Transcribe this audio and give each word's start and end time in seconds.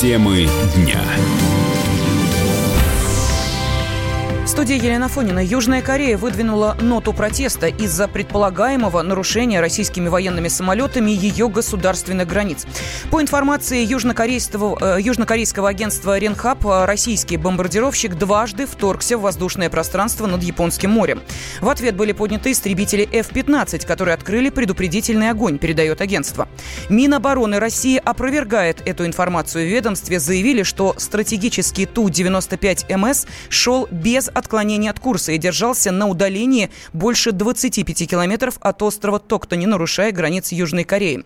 Темы 0.00 0.46
дня 0.76 1.02
студии 4.48 4.76
Елена 4.76 5.08
Фонина. 5.08 5.44
Южная 5.44 5.82
Корея 5.82 6.16
выдвинула 6.16 6.74
ноту 6.80 7.12
протеста 7.12 7.66
из-за 7.66 8.08
предполагаемого 8.08 9.02
нарушения 9.02 9.60
российскими 9.60 10.08
военными 10.08 10.48
самолетами 10.48 11.10
ее 11.10 11.50
государственных 11.50 12.26
границ. 12.26 12.66
По 13.10 13.20
информации 13.20 13.84
южнокорейского, 13.84 14.96
э, 14.96 15.02
южнокорейского 15.02 15.68
агентства 15.68 16.18
Ренхаб, 16.18 16.64
российский 16.64 17.36
бомбардировщик 17.36 18.14
дважды 18.14 18.64
вторгся 18.64 19.18
в 19.18 19.20
воздушное 19.20 19.68
пространство 19.68 20.26
над 20.26 20.42
Японским 20.42 20.92
морем. 20.92 21.20
В 21.60 21.68
ответ 21.68 21.94
были 21.94 22.12
подняты 22.12 22.52
истребители 22.52 23.06
F-15, 23.12 23.86
которые 23.86 24.14
открыли 24.14 24.48
предупредительный 24.48 25.28
огонь, 25.28 25.58
передает 25.58 26.00
агентство. 26.00 26.48
Минобороны 26.88 27.58
России 27.58 28.00
опровергает 28.02 28.80
эту 28.88 29.04
информацию. 29.04 29.66
В 29.66 29.70
ведомстве 29.70 30.18
заявили, 30.18 30.62
что 30.62 30.94
стратегический 30.96 31.84
Ту-95МС 31.84 33.26
шел 33.50 33.86
без 33.90 34.30
отклонение 34.38 34.90
от 34.90 35.00
курса 35.00 35.32
и 35.32 35.38
держался 35.38 35.92
на 35.92 36.06
удалении 36.06 36.70
больше 36.92 37.32
25 37.32 38.08
километров 38.08 38.54
от 38.60 38.82
острова 38.82 39.18
Токто, 39.18 39.56
не 39.56 39.66
нарушая 39.66 40.12
границ 40.12 40.52
Южной 40.52 40.84
Кореи. 40.84 41.24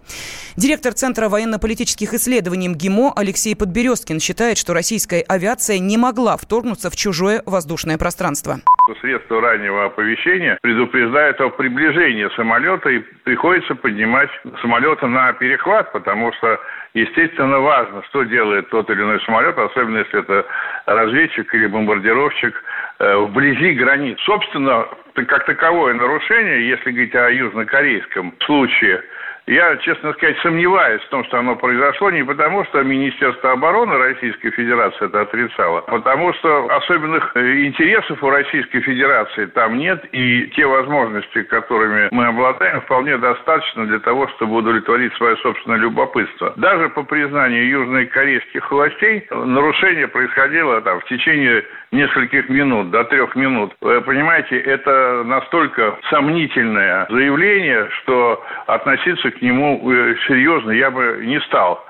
Директор 0.57 0.93
Центра 0.93 1.29
военно-политических 1.29 2.15
исследований 2.15 2.69
МГИМО 2.69 3.13
Алексей 3.17 3.55
Подберезкин 3.55 4.21
считает, 4.21 4.59
что 4.59 4.75
российская 4.75 5.21
авиация 5.23 5.79
не 5.79 5.97
могла 5.97 6.37
вторгнуться 6.37 6.91
в 6.91 6.97
чужое 6.97 7.43
воздушное 7.47 7.99
пространство. 7.99 8.61
Средства 9.01 9.41
раннего 9.41 9.87
оповещения 9.87 10.59
предупреждают 10.61 11.41
о 11.41 11.51
приближении 11.51 12.29
самолета 12.35 12.91
и 12.91 12.99
приходится 13.25 13.75
поднимать 13.75 14.31
самолеты 14.61 15.07
на 15.07 15.33
перехват, 15.35 15.93
потому 15.93 16.33
что 16.35 16.59
естественно, 16.95 17.61
важно, 17.61 18.03
что 18.09 18.25
делает 18.25 18.69
тот 18.71 18.91
или 18.91 19.01
иной 19.01 19.21
самолет, 19.25 19.57
особенно 19.57 19.99
если 19.99 20.21
это 20.21 20.45
разведчик 20.87 21.55
или 21.55 21.67
бомбардировщик 21.67 22.55
вблизи 22.99 23.73
границ. 23.73 24.19
Собственно, 24.21 24.87
как 25.15 25.45
таковое 25.47 25.95
нарушение, 25.95 26.69
если 26.69 26.91
говорить 26.91 27.15
о 27.15 27.31
южнокорейском 27.31 28.35
случае, 28.45 29.03
я, 29.47 29.77
честно 29.79 30.13
сказать, 30.13 30.39
сомневаюсь 30.43 31.03
в 31.03 31.09
том, 31.09 31.25
что 31.25 31.39
оно 31.39 31.57
произошло 31.57 32.11
не 32.11 32.25
потому, 32.25 32.65
что 32.67 32.83
Министерство 32.83 33.53
обороны 33.53 33.97
Российской 33.99 34.51
Федерации 34.51 35.07
это 35.07 35.23
отрицало, 35.23 35.83
а 35.87 35.91
потому 35.91 36.33
что 36.35 36.69
особенных 36.71 37.33
э, 37.35 37.65
интересов 37.65 38.23
у 38.23 38.31
Российской 38.31 38.81
Федерации 38.81 39.47
там 39.47 39.79
нет, 39.79 40.05
и 40.13 40.47
те 40.55 40.65
возможности, 40.65 41.43
которыми 41.43 42.09
мы 42.13 42.27
обладаем, 42.27 42.81
вполне 42.83 43.19
достаточно 43.19 43.87
для 43.87 43.99
того, 43.99 44.29
чтобы 44.29 44.57
удовлетворить 44.57 45.13
свое 45.15 45.37
собственное 45.39 45.79
любопытство. 45.79 46.53
Даже 46.57 46.89
по 46.91 47.03
признанию 47.03 47.69
южнокорейских 47.69 48.71
властей 48.71 49.27
нарушение 49.31 50.07
происходило 50.07 50.81
там 50.83 51.01
в 51.01 51.05
течение 51.07 51.65
нескольких 51.91 52.49
минут, 52.49 52.91
до 52.91 53.05
трех 53.05 53.35
минут. 53.35 53.75
Вы 53.81 54.01
понимаете, 54.03 54.59
это 54.59 55.23
настолько 55.25 55.99
сомнительное 56.11 57.07
заявление, 57.11 57.89
что 58.03 58.43
относиться 58.67 59.32
к 59.33 59.43
нему 59.43 59.91
э, 59.91 60.15
серьезно 60.29 60.71
я 60.71 60.91
бы 60.91 61.23
не 61.25 61.41
стал. 61.41 61.85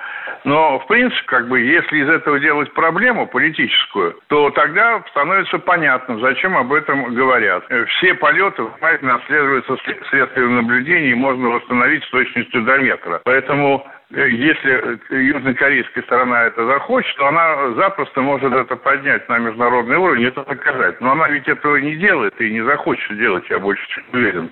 Но, 0.44 0.78
в 0.80 0.86
принципе, 0.86 1.22
как 1.26 1.48
бы, 1.48 1.60
если 1.60 1.98
из 1.98 2.08
этого 2.08 2.40
делать 2.40 2.72
проблему 2.72 3.26
политическую, 3.26 4.18
то 4.28 4.50
тогда 4.50 5.02
становится 5.10 5.58
понятно, 5.58 6.18
зачем 6.18 6.56
об 6.56 6.72
этом 6.72 7.14
говорят. 7.14 7.64
Э, 7.68 7.84
все 7.84 8.14
полеты 8.14 8.62
внимательно 8.62 9.16
отслеживаются 9.16 9.76
средствами 10.10 10.54
наблюдения 10.54 11.10
и 11.10 11.14
можно 11.14 11.48
восстановить 11.50 12.04
с 12.04 12.10
точностью 12.10 12.62
до 12.62 12.78
метра. 12.78 13.20
Поэтому 13.24 13.86
если 14.14 14.98
э, 15.10 15.22
южнокорейская 15.22 16.02
сторона 16.04 16.44
это 16.44 16.66
захочет, 16.66 17.16
то 17.16 17.26
она 17.28 17.70
запросто 17.72 18.20
может 18.20 18.52
это 18.52 18.76
поднять 18.76 19.26
на 19.28 19.38
международный 19.38 19.96
уровень 19.96 20.26
это 20.26 20.44
доказать. 20.44 21.00
Но 21.00 21.12
она 21.12 21.28
ведь 21.28 21.48
этого 21.48 21.76
не 21.76 21.96
делает 21.96 22.38
и 22.40 22.52
не 22.52 22.62
захочет 22.62 23.16
делать, 23.16 23.44
я 23.48 23.58
больше 23.58 23.86
чем 23.88 24.04
уверен. 24.12 24.50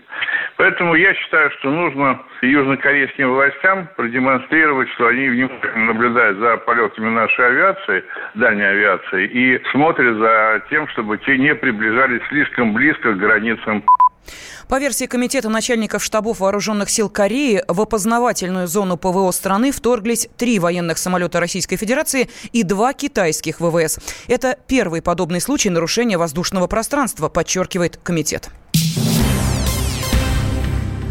Поэтому 0.57 0.95
я 0.95 1.15
считаю, 1.15 1.51
что 1.59 1.71
нужно 1.71 2.23
южнокорейским 2.41 3.33
властям 3.33 3.89
продемонстрировать, 3.97 4.89
что 4.91 5.09
они 5.09 5.29
внимательно 5.29 5.85
наблюдают 5.87 6.39
за 6.39 6.57
полетами 6.59 7.11
нашей 7.11 7.47
авиации, 7.47 8.05
дальней 8.35 8.65
авиации, 8.65 9.27
и 9.27 9.63
смотрят 9.73 10.17
за 10.17 10.63
тем, 10.71 10.89
чтобы 10.89 11.19
те 11.19 11.37
не 11.37 11.55
приближались 11.55 12.23
слишком 12.29 12.73
близко 12.73 13.13
к 13.13 13.19
границам 13.19 13.85
по 14.69 14.79
версии 14.79 15.07
Комитета 15.07 15.49
начальников 15.49 16.05
штабов 16.05 16.41
вооруженных 16.41 16.91
сил 16.91 17.09
Кореи, 17.09 17.65
в 17.67 17.81
опознавательную 17.81 18.69
зону 18.69 18.97
ПВО 18.97 19.31
страны 19.33 19.73
вторглись 19.73 20.29
три 20.37 20.59
военных 20.59 20.99
самолета 20.99 21.41
Российской 21.41 21.77
Федерации 21.77 22.29
и 22.53 22.63
два 22.63 22.93
китайских 22.93 23.61
ВВС. 23.61 23.99
Это 24.29 24.59
первый 24.67 25.03
подобный 25.03 25.41
случай 25.41 25.71
нарушения 25.71 26.19
воздушного 26.19 26.67
пространства, 26.67 27.29
подчеркивает 27.29 27.97
комитет. 27.97 28.51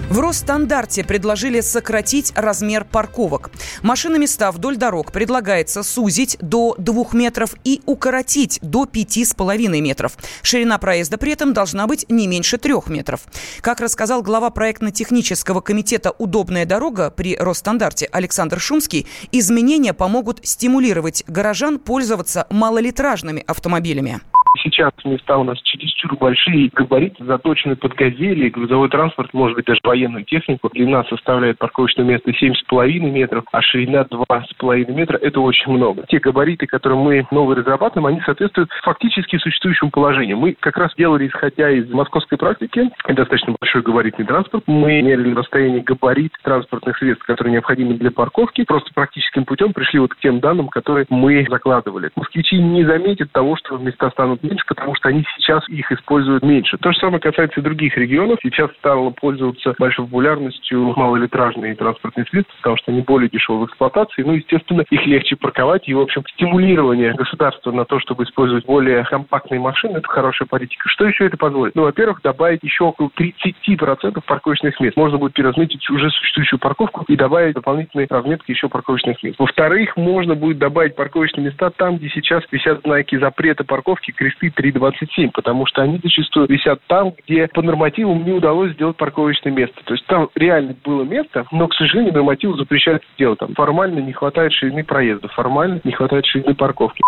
В 0.09 0.19
Росстандарте 0.19 1.03
предложили 1.03 1.61
сократить 1.61 2.33
размер 2.35 2.83
парковок. 2.83 3.51
Машиноместа 3.83 4.51
вдоль 4.51 4.75
дорог 4.75 5.11
предлагается 5.11 5.83
сузить 5.83 6.35
до 6.41 6.73
2 6.79 7.09
метров 7.13 7.53
и 7.63 7.83
укоротить 7.85 8.57
до 8.63 8.85
5,5 8.85 9.79
метров. 9.79 10.17
Ширина 10.41 10.79
проезда 10.79 11.19
при 11.19 11.33
этом 11.33 11.53
должна 11.53 11.85
быть 11.85 12.07
не 12.09 12.25
меньше 12.25 12.57
3 12.57 12.73
метров. 12.87 13.21
Как 13.61 13.81
рассказал 13.81 14.23
глава 14.23 14.49
проектно-технического 14.49 15.61
комитета 15.61 16.09
«Удобная 16.17 16.65
дорога» 16.65 17.11
при 17.11 17.37
Росстандарте 17.37 18.09
Александр 18.11 18.59
Шумский, 18.59 19.05
изменения 19.31 19.93
помогут 19.93 20.39
стимулировать 20.41 21.23
горожан 21.27 21.77
пользоваться 21.77 22.47
малолитражными 22.49 23.43
автомобилями. 23.45 24.21
Сейчас 24.57 24.91
места 25.05 25.37
у 25.37 25.43
нас 25.43 25.61
чересчур 25.61 26.17
большие, 26.17 26.69
габариты 26.73 27.23
заточены 27.23 27.75
под 27.75 27.93
газели, 27.93 28.49
грузовой 28.49 28.89
транспорт, 28.89 29.33
может 29.33 29.55
быть, 29.55 29.65
даже 29.65 29.79
военную 29.83 30.25
технику. 30.25 30.69
Длина 30.69 31.03
составляет 31.05 31.59
парковочное 31.59 32.05
место 32.05 32.31
7,5 32.31 32.99
метров, 33.11 33.45
а 33.51 33.61
ширина 33.61 34.01
2,5 34.01 34.91
метра. 34.91 35.17
Это 35.17 35.39
очень 35.39 35.71
много. 35.71 36.05
Те 36.07 36.19
габариты, 36.19 36.65
которые 36.65 36.99
мы 36.99 37.27
новые 37.31 37.57
разрабатываем, 37.57 38.07
они 38.07 38.21
соответствуют 38.25 38.69
фактически 38.83 39.37
существующему 39.37 39.91
положению. 39.91 40.37
Мы 40.37 40.55
как 40.59 40.77
раз 40.77 40.93
делали, 40.97 41.27
исходя 41.27 41.69
из 41.69 41.89
московской 41.89 42.37
практики, 42.37 42.89
достаточно 43.07 43.55
большой 43.59 43.81
габаритный 43.81 44.25
транспорт, 44.25 44.63
мы 44.67 45.01
мерили 45.01 45.33
расстояние 45.35 45.81
габарит 45.81 46.33
транспортных 46.43 46.97
средств, 46.97 47.25
которые 47.25 47.53
необходимы 47.53 47.93
для 47.95 48.11
парковки. 48.11 48.63
Просто 48.63 48.91
практическим 48.93 49.45
путем 49.45 49.73
пришли 49.73 49.99
вот 49.99 50.13
к 50.13 50.19
тем 50.19 50.39
данным, 50.39 50.69
которые 50.69 51.05
мы 51.09 51.45
закладывали. 51.49 52.09
Москвичи 52.15 52.57
не 52.57 52.83
заметят 52.83 53.31
того, 53.31 53.55
что 53.55 53.77
места 53.77 54.09
станут 54.11 54.38
меньше, 54.43 54.63
потому 54.67 54.95
что 54.95 55.09
они 55.09 55.23
сейчас 55.37 55.67
их 55.69 55.91
используют 55.91 56.43
меньше. 56.43 56.77
То 56.77 56.91
же 56.91 56.99
самое 56.99 57.19
касается 57.19 57.59
и 57.59 57.63
других 57.63 57.97
регионов. 57.97 58.39
Сейчас 58.41 58.71
стало 58.79 59.09
пользоваться 59.11 59.75
большой 59.77 60.05
популярностью 60.05 60.93
малолитражные 60.95 61.75
транспортные 61.75 62.25
средства, 62.25 62.55
потому 62.57 62.77
что 62.77 62.91
они 62.91 63.01
более 63.01 63.29
дешевы 63.29 63.61
в 63.61 63.65
эксплуатации. 63.65 64.23
Ну, 64.23 64.33
естественно, 64.33 64.83
их 64.89 65.05
легче 65.05 65.35
парковать. 65.35 65.87
И, 65.87 65.93
в 65.93 65.99
общем, 65.99 66.23
стимулирование 66.33 67.13
государства 67.13 67.71
на 67.71 67.85
то, 67.85 67.99
чтобы 67.99 68.23
использовать 68.23 68.65
более 68.65 69.03
компактные 69.05 69.59
машины, 69.59 69.97
это 69.97 70.07
хорошая 70.07 70.47
политика. 70.47 70.87
Что 70.89 71.05
еще 71.05 71.25
это 71.25 71.37
позволит? 71.37 71.75
Ну, 71.75 71.83
во-первых, 71.83 72.21
добавить 72.21 72.63
еще 72.63 72.85
около 72.85 73.09
30% 73.17 74.21
парковочных 74.25 74.79
мест. 74.79 74.97
Можно 74.97 75.17
будет 75.17 75.33
переразметить 75.33 75.89
уже 75.89 76.09
существующую 76.09 76.59
парковку 76.59 77.05
и 77.07 77.15
добавить 77.15 77.55
дополнительные 77.55 78.07
разметки 78.09 78.51
еще 78.51 78.69
парковочных 78.69 79.21
мест. 79.23 79.37
Во-вторых, 79.39 79.95
можно 79.97 80.35
будет 80.35 80.57
добавить 80.57 80.95
парковочные 80.95 81.47
места 81.47 81.69
там, 81.71 81.97
где 81.97 82.09
сейчас 82.09 82.43
висят 82.51 82.81
знаки 82.83 83.17
запрета 83.17 83.63
парковки, 83.63 84.11
кресты 84.29 84.47
3,27, 84.47 85.31
потому 85.33 85.65
что 85.65 85.81
они 85.81 85.99
зачастую 86.03 86.47
висят 86.47 86.79
там, 86.87 87.13
где 87.25 87.47
по 87.47 87.61
нормативам 87.61 88.23
не 88.23 88.31
удалось 88.31 88.73
сделать 88.73 88.97
парковочное 88.97 89.51
место. 89.51 89.81
То 89.85 89.93
есть 89.93 90.05
там 90.07 90.29
реально 90.35 90.75
было 90.83 91.03
место, 91.03 91.45
но, 91.51 91.67
к 91.67 91.73
сожалению, 91.75 92.13
нормативы 92.13 92.57
запрещают 92.57 93.03
это 93.03 93.11
делать. 93.17 93.39
Там 93.39 93.53
формально 93.55 93.99
не 93.99 94.13
хватает 94.13 94.53
ширины 94.53 94.83
проезда, 94.83 95.27
формально 95.29 95.81
не 95.83 95.91
хватает 95.91 96.25
ширины 96.25 96.53
парковки. 96.55 97.01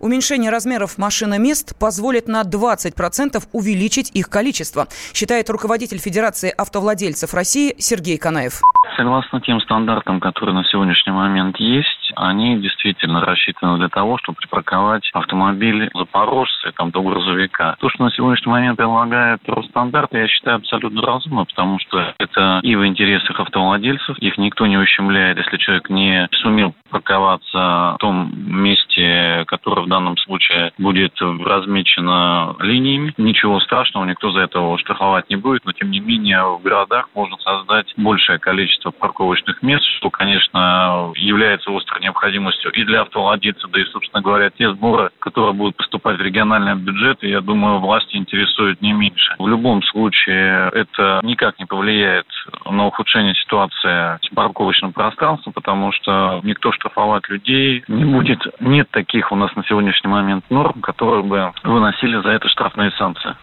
Уменьшение 0.00 0.50
размеров 0.50 0.98
машиномест 0.98 1.78
позволит 1.78 2.28
на 2.28 2.42
20% 2.42 3.42
увеличить 3.52 4.10
их 4.14 4.28
количество, 4.28 4.86
считает 5.14 5.48
руководитель 5.48 5.98
Федерации 5.98 6.52
автовладельцев 6.56 7.32
России 7.34 7.74
Сергей 7.78 8.18
Канаев. 8.18 8.60
Согласно 8.96 9.40
тем 9.40 9.60
стандартам, 9.60 10.20
которые 10.20 10.54
на 10.54 10.64
сегодняшний 10.64 11.12
момент 11.12 11.56
есть, 11.58 12.01
они 12.16 12.58
действительно 12.58 13.20
рассчитаны 13.20 13.78
для 13.78 13.88
того, 13.88 14.18
чтобы 14.18 14.36
припарковать 14.36 15.08
автомобиль 15.12 15.90
запорожцы 15.94 16.72
там, 16.76 16.90
до 16.90 17.02
грузовика. 17.02 17.76
То, 17.80 17.88
что 17.88 18.04
на 18.04 18.10
сегодняшний 18.10 18.50
момент 18.50 18.76
предлагает 18.76 19.40
Росстандарт, 19.46 20.12
я 20.12 20.28
считаю 20.28 20.56
абсолютно 20.56 21.02
разумно, 21.02 21.44
потому 21.44 21.78
что 21.78 22.14
это 22.18 22.60
и 22.62 22.76
в 22.76 22.86
интересах 22.86 23.38
автовладельцев, 23.40 24.18
их 24.18 24.38
никто 24.38 24.66
не 24.66 24.78
ущемляет, 24.78 25.38
если 25.38 25.56
человек 25.56 25.90
не 25.90 26.28
сумел 26.32 26.74
парковаться 26.90 27.94
в 27.94 27.96
том 27.98 28.30
месте, 28.34 29.44
которое 29.46 29.82
в 29.82 29.88
данном 29.88 30.16
случае 30.18 30.72
будет 30.78 31.14
размечено 31.20 32.54
линиями. 32.60 33.14
Ничего 33.16 33.60
страшного, 33.60 34.04
никто 34.04 34.30
за 34.30 34.40
это 34.40 34.76
штрафовать 34.78 35.30
не 35.30 35.36
будет, 35.36 35.64
но 35.64 35.72
тем 35.72 35.90
не 35.90 36.00
менее 36.00 36.42
в 36.44 36.62
городах 36.62 37.08
можно 37.14 37.36
создать 37.38 37.92
большее 37.96 38.38
количество 38.38 38.90
парковочных 38.90 39.62
мест, 39.62 39.84
что, 39.98 40.10
конечно, 40.10 41.12
является 41.16 41.74
острой 41.74 42.01
необходимостью 42.02 42.70
и 42.72 42.84
для 42.84 43.02
автовладельца, 43.02 43.68
да 43.68 43.80
и, 43.80 43.84
собственно 43.84 44.22
говоря, 44.22 44.50
те 44.50 44.70
сборы, 44.72 45.10
которые 45.20 45.54
будут 45.54 45.76
поступать 45.76 46.18
в 46.18 46.22
региональный 46.22 46.74
бюджет, 46.74 47.22
я 47.22 47.40
думаю, 47.40 47.78
власти 47.78 48.16
интересуют 48.16 48.82
не 48.82 48.92
меньше. 48.92 49.34
В 49.38 49.48
любом 49.48 49.82
случае, 49.82 50.70
это 50.72 51.20
никак 51.22 51.58
не 51.58 51.64
повлияет 51.64 52.26
на 52.68 52.86
ухудшение 52.86 53.34
ситуации 53.34 54.18
с 54.26 54.34
парковочным 54.34 54.92
пространством, 54.92 55.52
потому 55.52 55.92
что 55.92 56.40
никто 56.42 56.72
штрафовать 56.72 57.28
людей 57.28 57.84
не 57.88 58.04
будет. 58.04 58.40
Нет 58.60 58.88
таких 58.90 59.32
у 59.32 59.36
нас 59.36 59.54
на 59.56 59.64
сегодняшний 59.64 60.10
момент 60.10 60.44
норм, 60.50 60.80
которые 60.82 61.22
бы 61.22 61.52
выносили 61.62 62.20
за 62.22 62.30
это 62.30 62.48
штрафные 62.48 62.90
санкции. 62.92 63.34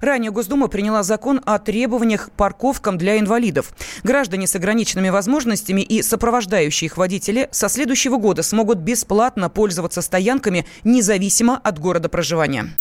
Ранее 0.00 0.30
Госдума 0.30 0.68
приняла 0.68 1.02
закон 1.02 1.40
о 1.44 1.58
требованиях 1.58 2.30
парковкам 2.36 2.98
для 2.98 3.18
инвалидов. 3.18 3.72
Граждане 4.02 4.46
с 4.46 4.54
ограниченными 4.56 5.08
возможностями 5.08 5.82
и 5.82 6.02
сопровождающие 6.02 6.86
их 6.86 6.96
водители 6.96 7.48
со 7.52 7.68
следующего 7.68 8.16
года 8.16 8.42
смогут 8.42 8.78
бесплатно 8.78 9.48
пользоваться 9.48 10.02
стоянками 10.02 10.66
независимо 10.84 11.56
от 11.56 11.78
города 11.78 12.08
проживания. 12.08 12.76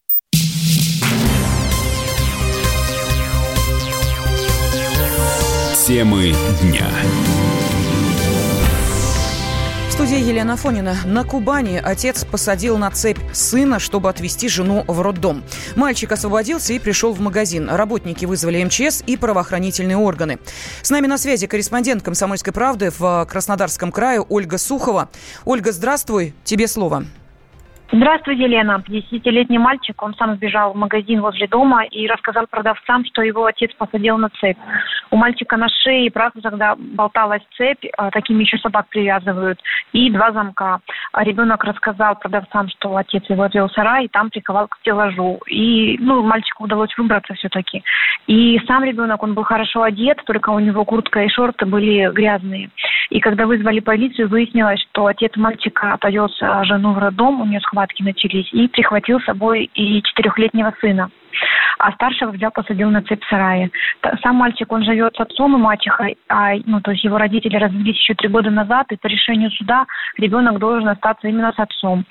Темы 5.86 6.34
дня 6.62 6.90
студии 10.02 10.18
Елена 10.18 10.58
Фонина. 10.58 10.98
На 11.06 11.24
Кубани 11.24 11.78
отец 11.78 12.26
посадил 12.26 12.80
на 12.80 12.90
цепь 12.90 13.20
сына, 13.34 13.78
чтобы 13.78 14.10
отвезти 14.10 14.48
жену 14.50 14.84
в 14.88 15.00
роддом. 15.00 15.44
Мальчик 15.76 16.12
освободился 16.12 16.74
и 16.74 16.80
пришел 16.80 17.14
в 17.14 17.20
магазин. 17.20 17.70
Работники 17.70 18.26
вызвали 18.26 18.64
МЧС 18.64 19.04
и 19.06 19.16
правоохранительные 19.16 19.98
органы. 19.98 20.40
С 20.82 20.90
нами 20.90 21.06
на 21.06 21.20
связи 21.20 21.46
корреспондент 21.46 22.02
«Комсомольской 22.02 22.52
правды» 22.52 22.92
в 22.98 23.28
Краснодарском 23.30 23.92
крае 23.92 24.26
Ольга 24.28 24.58
Сухова. 24.58 25.12
Ольга, 25.46 25.72
здравствуй. 25.72 26.34
Тебе 26.46 26.68
слово. 26.68 27.06
Здравствуй, 27.94 28.38
Елена. 28.38 28.82
Десятилетний 28.88 29.58
мальчик, 29.58 30.02
он 30.02 30.16
сам 30.16 30.36
сбежал 30.36 30.72
в 30.72 30.78
магазин 30.78 31.20
возле 31.20 31.46
дома 31.46 31.84
и 31.84 32.08
рассказал 32.08 32.48
продавцам, 32.48 33.04
что 33.04 33.22
его 33.22 33.44
отец 33.44 33.70
посадил 33.78 34.18
на 34.18 34.30
цепь. 34.30 34.58
У 35.10 35.18
мальчика 35.18 35.58
на 35.58 35.68
шее, 35.68 36.10
правда, 36.10 36.40
тогда 36.42 36.76
болталась 36.78 37.42
цепь, 37.58 37.84
а, 37.98 38.10
такими 38.10 38.44
еще 38.44 38.58
собак 38.60 38.88
привязывают, 38.88 39.60
и 39.92 40.10
два 40.10 40.32
замка. 40.32 40.80
А 41.12 41.24
ребенок 41.26 41.66
рассказал 41.66 42.16
продавцам, 42.16 42.70
что 42.70 42.96
отец 42.96 43.26
его 43.28 43.44
отвел 43.44 43.68
в 43.68 43.74
сарай 43.74 44.06
и 44.06 44.08
там 44.08 44.30
приковал 44.30 44.70
к 44.70 44.78
стеллажу. 44.78 45.42
И, 45.48 45.98
ну, 46.00 46.24
мальчику 46.24 46.64
удалось 46.64 46.98
выбраться 46.98 47.34
все-таки. 47.34 47.84
И 48.26 48.58
сам 48.68 48.86
ребенок, 48.86 49.22
он 49.22 49.34
был 49.34 49.44
хорошо 49.44 49.84
одет, 49.84 50.24
только 50.26 50.52
у 50.52 50.60
него 50.60 50.86
куртка 50.86 51.24
и 51.24 51.30
шорты 51.30 51.66
были 51.66 52.10
грязные. 52.14 52.70
И 53.10 53.20
когда 53.20 53.46
вызвали 53.46 53.82
полицию, 53.82 54.30
выяснилось, 54.30 54.80
что 54.92 55.08
отец 55.08 55.36
мальчика 55.36 55.98
повез 56.00 56.32
а, 56.42 56.64
жену 56.64 56.94
в 56.94 56.98
роддом, 56.98 57.42
у 57.42 57.46
нее 57.46 57.60
схватки 57.82 58.04
начались, 58.04 58.52
и 58.54 58.68
прихватил 58.68 59.20
с 59.20 59.26
собой 59.26 59.70
и 59.74 60.02
четырехлетнего 60.04 60.74
сына 60.80 61.10
а 61.78 61.92
старшего 61.94 62.32
взял, 62.32 62.52
посадил 62.52 62.90
на 62.90 63.02
цепь 63.02 63.24
сарае. 63.30 63.72
Сам 64.24 64.36
мальчик, 64.36 64.72
он 64.72 64.84
живет 64.84 65.16
с 65.16 65.20
отцом 65.20 65.56
и 65.56 65.60
мачехой, 65.60 66.18
а, 66.30 66.54
ну, 66.66 66.82
то 66.82 66.92
есть 66.92 67.04
его 67.04 67.18
родители 67.18 67.58
развелись 67.58 67.98
еще 67.98 68.14
три 68.14 68.30
года 68.30 68.50
назад, 68.50 68.92
и 68.92 68.98
по 68.98 69.08
решению 69.08 69.52
суда 69.52 69.86
ребенок 70.18 70.60
должен 70.60 70.88
остаться 70.90 71.28
именно 71.28 71.52
с 71.52 71.60
отцом. 71.60 72.06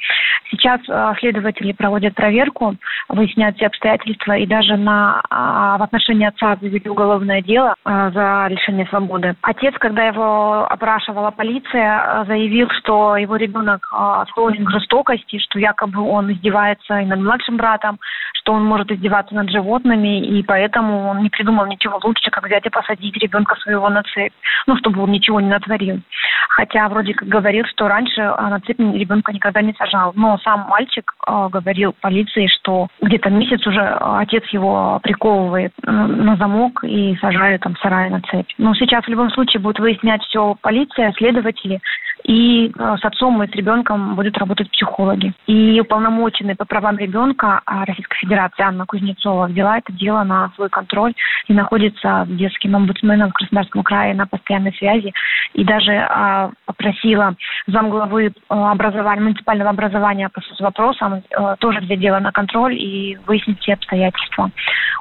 Сейчас 0.50 0.80
э, 0.88 1.12
следователи 1.20 1.72
проводят 1.72 2.14
проверку, 2.14 2.74
выясняют 3.08 3.56
все 3.56 3.66
обстоятельства, 3.66 4.36
и 4.36 4.46
даже 4.46 4.76
на, 4.76 5.22
э, 5.30 5.78
в 5.78 5.82
отношении 5.82 6.26
отца 6.26 6.56
завели 6.60 6.88
уголовное 6.90 7.40
дело 7.40 7.74
э, 7.84 8.10
за 8.12 8.46
лишение 8.48 8.86
свободы. 8.86 9.36
Отец, 9.42 9.74
когда 9.78 10.06
его 10.06 10.66
опрашивала 10.68 11.30
полиция, 11.30 12.24
заявил, 12.26 12.68
что 12.80 13.16
его 13.16 13.36
ребенок 13.36 13.88
э, 13.92 14.24
склонен 14.30 14.64
к 14.64 14.70
жестокости, 14.70 15.38
что 15.38 15.58
якобы 15.58 16.00
он 16.00 16.32
издевается 16.32 16.98
и 16.98 17.06
над 17.06 17.20
младшим 17.20 17.56
братом, 17.56 17.98
что 18.34 18.52
он 18.52 18.64
может 18.64 18.90
издеваться 18.90 19.34
над 19.34 19.49
животными, 19.50 20.24
и 20.24 20.42
поэтому 20.42 21.08
он 21.08 21.22
не 21.22 21.30
придумал 21.30 21.66
ничего 21.66 22.00
лучше, 22.02 22.30
как 22.30 22.46
взять 22.46 22.66
и 22.66 22.70
посадить 22.70 23.16
ребенка 23.16 23.56
своего 23.56 23.88
на 23.88 24.02
цепь, 24.02 24.32
ну, 24.66 24.76
чтобы 24.76 25.02
он 25.02 25.10
ничего 25.10 25.40
не 25.40 25.48
натворил. 25.48 26.00
Хотя 26.48 26.88
вроде 26.88 27.14
как 27.14 27.28
говорил, 27.28 27.64
что 27.66 27.88
раньше 27.88 28.20
на 28.20 28.60
цепь 28.60 28.78
ребенка 28.78 29.32
никогда 29.32 29.62
не 29.62 29.72
сажал. 29.74 30.12
Но 30.14 30.38
сам 30.38 30.66
мальчик 30.68 31.12
э, 31.26 31.48
говорил 31.50 31.94
полиции, 32.00 32.46
что 32.46 32.88
где-то 33.00 33.30
месяц 33.30 33.66
уже 33.66 33.80
отец 33.80 34.44
его 34.48 35.00
приковывает 35.02 35.72
на 35.82 36.36
замок 36.36 36.82
и 36.84 37.16
сажает 37.20 37.62
там 37.62 37.74
в 37.74 37.78
сарае 37.78 38.10
на 38.10 38.20
цепь. 38.22 38.50
Но 38.58 38.74
сейчас 38.74 39.04
в 39.04 39.08
любом 39.08 39.30
случае 39.30 39.60
будет 39.60 39.78
выяснять 39.78 40.22
все 40.24 40.56
полиция, 40.60 41.12
следователи, 41.12 41.80
и 42.24 42.68
э, 42.68 42.96
с 43.00 43.04
отцом 43.04 43.42
и 43.42 43.48
с 43.48 43.52
ребенком 43.52 44.14
будут 44.14 44.36
работать 44.38 44.70
психологи. 44.70 45.32
И 45.46 45.80
уполномоченный 45.80 46.56
по 46.56 46.64
правам 46.64 46.98
ребенка 46.98 47.60
Российской 47.66 48.18
Федерации 48.18 48.62
Анна 48.62 48.86
Кузнецова 48.86 49.46
взяла 49.46 49.78
это 49.78 49.92
дело 49.92 50.22
на 50.24 50.50
свой 50.54 50.68
контроль 50.68 51.14
и 51.48 51.52
находится 51.52 52.26
с 52.28 52.32
детским 52.32 52.76
омбудсменом 52.76 53.30
в 53.30 53.34
Краснодарском 53.34 53.82
крае 53.82 54.14
на 54.14 54.26
постоянной 54.26 54.72
связи. 54.74 55.12
И 55.54 55.64
даже 55.64 55.92
а, 55.92 56.50
попросила 56.66 57.34
замглавы 57.66 58.26
э, 58.26 58.30
образования, 58.48 59.22
муниципального 59.22 59.70
образования 59.70 60.28
по 60.28 60.40
вопросам 60.60 61.14
э, 61.14 61.56
тоже 61.58 61.80
взять 61.80 62.00
дело 62.00 62.18
на 62.18 62.32
контроль 62.32 62.74
и 62.74 63.18
выяснить 63.26 63.60
все 63.60 63.74
обстоятельства. 63.74 64.50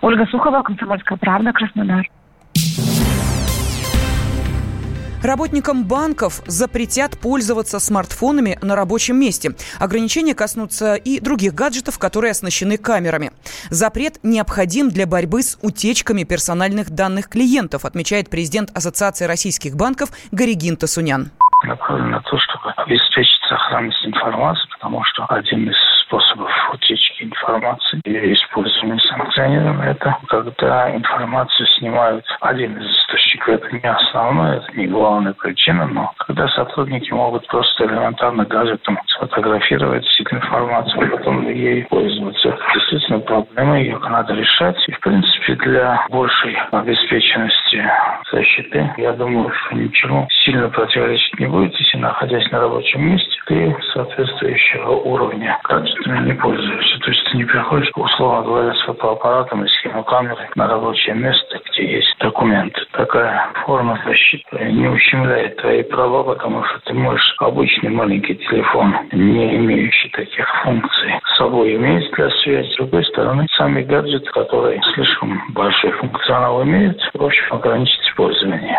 Ольга 0.01 0.25
Сухова, 0.27 0.61
Комсомольская 0.61 1.17
правда, 1.17 1.53
Краснодар. 1.53 2.05
Работникам 5.23 5.83
банков 5.83 6.41
запретят 6.47 7.19
пользоваться 7.19 7.79
смартфонами 7.79 8.57
на 8.61 8.75
рабочем 8.75 9.19
месте. 9.19 9.51
Ограничения 9.77 10.33
коснутся 10.33 10.95
и 10.95 11.19
других 11.19 11.53
гаджетов, 11.53 11.99
которые 11.99 12.31
оснащены 12.31 12.77
камерами. 12.77 13.31
Запрет 13.69 14.19
необходим 14.23 14.89
для 14.89 15.05
борьбы 15.05 15.43
с 15.43 15.57
утечками 15.61 16.23
персональных 16.23 16.89
данных 16.91 17.27
клиентов, 17.27 17.83
отмечает 17.83 18.29
президент 18.29 18.71
Ассоциации 18.73 19.25
российских 19.25 19.75
банков 19.75 20.09
Горигин 20.31 20.77
Тасунян 20.77 21.31
направлен 21.63 22.11
на 22.11 22.21
то, 22.21 22.37
чтобы 22.37 22.71
обеспечить 22.77 23.38
сохранность 23.49 24.05
информации, 24.05 24.67
потому 24.71 25.03
что 25.03 25.25
один 25.25 25.69
из 25.69 25.77
способов 26.03 26.51
утечки 26.73 27.23
информации 27.23 27.99
или 28.05 28.33
использования 28.33 28.99
санкционированно 28.99 29.83
это 29.83 30.15
когда 30.27 30.95
информацию 30.95 31.67
снимают 31.79 32.25
один 32.41 32.77
из 32.77 32.89
источников. 32.89 33.49
Это 33.49 33.75
не 33.75 33.89
основное, 33.89 34.57
это 34.57 34.71
не 34.77 34.87
главная 34.87 35.33
причина, 35.33 35.87
но 35.87 36.13
когда 36.19 36.47
сотрудники 36.49 37.11
могут 37.11 37.47
просто 37.47 37.85
элементарно 37.85 38.45
гаджетом 38.45 38.99
сфотографировать 39.07 40.05
информацию, 40.31 41.01
а 41.01 41.17
потом 41.17 41.47
ей 41.49 41.83
пользоваться. 41.85 42.57
Действительно, 42.73 43.19
проблема, 43.19 43.79
ее 43.79 43.97
надо 43.99 44.33
решать. 44.33 44.77
И, 44.87 44.91
в 44.91 44.99
принципе, 44.99 45.55
для 45.55 46.05
большей 46.09 46.55
обеспеченности 46.71 47.83
защиты, 48.31 48.93
я 48.97 49.13
думаю, 49.13 49.51
что 49.51 49.75
ничего 49.75 50.27
сильно 50.43 50.69
противоречить 50.69 51.39
не 51.39 51.47
будет, 51.47 51.73
если 51.79 51.97
находясь 51.97 52.49
на 52.51 52.59
рабочем 52.59 53.01
месте, 53.01 53.38
ты 53.49 53.75
соответствующего 53.93 54.91
уровня 54.91 55.59
качественно 55.63 56.21
не 56.21 56.33
пользуешься. 56.33 56.99
То 56.99 57.09
есть 57.09 57.23
ты 57.25 57.37
не 57.37 57.45
приходишь, 57.45 57.91
условно 57.95 58.43
говоря, 58.43 58.73
с 58.75 58.81
фотоаппаратом 58.83 59.65
и 59.65 59.67
схемокамерой 59.67 60.49
на 60.55 60.67
рабочее 60.67 61.15
место, 61.15 61.59
где 61.65 61.95
есть 61.95 62.15
документы. 62.19 62.79
Такая 62.91 63.49
форма 63.65 63.99
защиты 64.05 64.71
не 64.71 64.87
ущемляет 64.87 65.57
твои 65.57 65.81
права, 65.81 66.23
потому 66.23 66.63
что 66.63 66.79
ты 66.85 66.93
можешь 66.93 67.35
обычный 67.39 67.89
маленький 67.89 68.35
телефон, 68.35 68.95
не 69.11 69.55
имеющий 69.55 70.09
таких 70.09 70.47
функций, 70.63 71.19
с 71.25 71.37
собой 71.37 71.75
иметь 71.75 72.09
для 72.11 72.29
связи. 72.29 72.71
С 72.71 72.77
другой 72.77 73.03
стороны, 73.05 73.47
сами 73.57 73.81
гаджеты, 73.81 74.29
которые 74.29 74.79
слишком 74.93 75.41
большой 75.53 75.91
функционал 75.93 76.61
имеют, 76.63 77.01
в 77.15 77.23
общем, 77.23 77.45
ограничить 77.51 78.01
использование. 78.01 78.77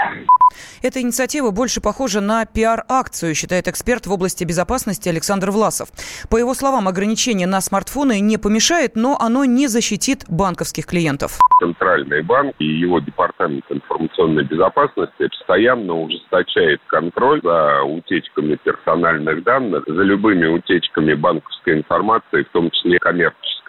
Эта 0.82 1.00
инициатива 1.00 1.50
больше 1.50 1.80
похожа 1.80 2.20
на 2.20 2.44
пиар-акцию, 2.46 3.34
считает 3.34 3.68
эксперт 3.68 4.06
в 4.06 4.12
области 4.12 4.44
безопасности 4.44 5.08
Александр 5.08 5.50
Власов. 5.50 5.88
По 6.28 6.36
его 6.36 6.54
словам, 6.54 6.88
ограничение 6.88 7.46
на 7.46 7.60
смартфоны 7.60 8.20
не 8.20 8.36
помешает, 8.36 8.96
но 8.96 9.16
оно 9.20 9.44
не 9.44 9.68
защитит 9.68 10.24
банковских 10.28 10.86
клиентов. 10.86 11.38
Центральный 11.60 12.22
банк 12.22 12.54
и 12.58 12.64
его 12.64 13.00
департамент 13.00 13.64
информационной 13.70 14.44
безопасности 14.44 15.28
постоянно 15.28 15.94
ужесточает 15.94 16.80
контроль 16.86 17.40
за 17.42 17.82
утечками 17.82 18.56
персональных 18.56 19.42
данных, 19.44 19.84
за 19.86 20.02
любыми 20.02 20.46
утечками 20.46 21.14
банковской 21.14 21.78
информации, 21.78 22.42
в 22.42 22.52
том 22.52 22.70
числе 22.70 22.98
коммерческой. 22.98 23.59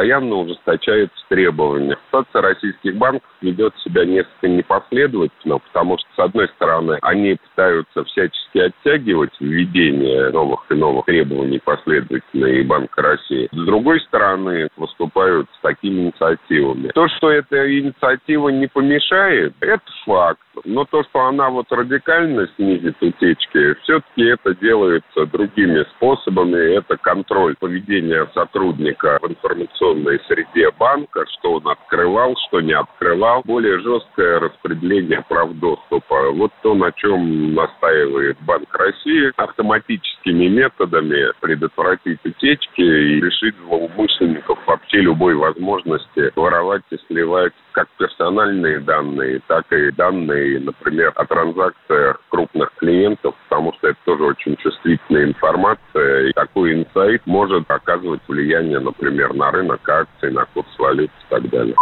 Постоянно 0.00 0.36
ужесточается 0.36 1.16
требования. 1.28 1.96
Ассоциация 2.10 2.42
российских 2.42 2.96
банков 2.96 3.28
ведет 3.40 3.74
себя 3.84 4.04
несколько 4.04 4.48
непоследовательно, 4.48 5.58
потому 5.58 5.98
что, 5.98 6.08
с 6.16 6.18
одной 6.18 6.48
стороны, 6.48 6.98
они 7.02 7.36
пытаются 7.36 8.04
всячески 8.04 8.58
оттягивать 8.58 9.32
введение 9.40 10.30
новых 10.30 10.64
и 10.70 10.74
новых 10.74 11.06
требований 11.06 11.60
последовательно 11.62 12.46
и 12.46 12.62
Банка 12.62 13.02
России. 13.02 13.48
С 13.52 13.64
другой 13.64 14.00
стороны, 14.00 14.68
выступают 14.76 15.48
с 15.58 15.60
такими 15.60 16.02
инициативами. 16.02 16.88
То, 16.94 17.08
что 17.08 17.30
эта 17.30 17.78
инициатива 17.78 18.48
не 18.48 18.66
помешает, 18.66 19.54
это 19.60 19.82
факт. 20.04 20.40
Но 20.64 20.84
то, 20.84 21.02
что 21.04 21.20
она 21.26 21.48
вот 21.48 21.66
радикально 21.70 22.48
снизит 22.56 22.96
утечки, 23.00 23.74
все-таки 23.82 24.24
это 24.24 24.54
делается 24.56 25.26
другими 25.26 25.84
способами. 25.96 26.76
Это 26.76 26.96
контроль 26.96 27.54
поведения 27.56 28.28
сотрудника 28.34 29.18
в 29.22 29.30
информационной 29.30 30.20
среде 30.26 30.70
банка, 30.78 31.24
что 31.38 31.54
он 31.54 31.68
открывал, 31.68 32.34
что 32.48 32.60
не 32.60 32.72
открывал. 32.72 33.42
Более 33.44 33.78
жесткое 33.80 34.40
распределение 34.40 35.24
прав 35.28 35.52
доступа. 35.54 36.30
Вот 36.32 36.52
то, 36.62 36.74
на 36.74 36.92
чем 36.92 37.54
настаивает 37.54 38.36
Банк 38.40 38.74
России. 38.74 39.32
Автоматическими 39.36 40.48
методами 40.48 41.32
предотвратить 41.40 42.18
утечки 42.24 42.80
и 42.80 43.20
лишить 43.20 43.54
злоумышленников 43.66 44.58
вообще 44.66 45.00
любой 45.00 45.34
возможности 45.34 46.32
воровать 46.36 46.82
и 46.90 46.96
сливать 47.06 47.52
как 47.72 47.88
персональные 47.98 48.80
данные, 48.80 49.40
так 49.46 49.72
и 49.72 49.90
данные, 49.92 50.49
например, 50.58 51.12
о 51.16 51.24
транзакциях 51.24 52.20
крупных 52.28 52.72
клиентов, 52.76 53.34
потому 53.48 53.72
что 53.74 53.88
это 53.88 53.98
тоже 54.04 54.24
очень 54.24 54.56
чувствительная 54.56 55.24
информация, 55.24 56.28
и 56.28 56.32
такой 56.32 56.74
инсайт 56.74 57.26
может 57.26 57.70
оказывать 57.70 58.20
влияние, 58.28 58.80
например, 58.80 59.34
на 59.34 59.50
рынок 59.50 59.86
акций, 59.88 60.30
на 60.30 60.44
курс 60.46 60.68
валют 60.78 61.10
и 61.10 61.30
так 61.30 61.48
далее. 61.50 61.74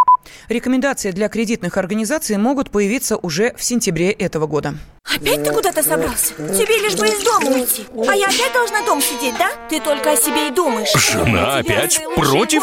Рекомендации 0.49 1.11
для 1.11 1.29
кредитных 1.29 1.77
организаций 1.77 2.37
могут 2.37 2.71
появиться 2.71 3.17
уже 3.17 3.55
в 3.57 3.63
сентябре 3.63 4.11
этого 4.11 4.47
года. 4.47 4.75
Опять 5.05 5.43
ты 5.43 5.53
куда-то 5.53 5.83
собрался? 5.83 6.35
Тебе 6.35 6.79
лишь 6.83 6.97
бы 6.97 7.07
из 7.07 7.23
дома 7.25 7.57
уйти. 7.57 7.87
А 8.09 8.15
я 8.15 8.27
опять 8.27 8.53
должна 8.53 8.85
дом 8.85 9.01
сидеть, 9.01 9.35
да? 9.39 9.51
Ты 9.71 9.81
только 9.81 10.13
о 10.13 10.17
себе 10.17 10.49
и 10.49 10.51
думаешь. 10.51 10.93
Жена 10.95 11.59
опять 11.59 12.03
против? 12.15 12.63